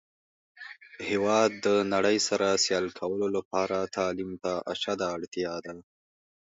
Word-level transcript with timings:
هیواد 1.09 1.51
د 1.65 1.67
نړۍ 1.93 2.17
سره 2.27 2.47
سیال 2.65 2.87
کولو 2.99 3.27
لپاره 3.37 3.77
تعلیم 3.97 4.31
ته 4.43 4.51
اشده 4.71 5.05
اړتیا 5.15 5.53
ده. 5.65 5.73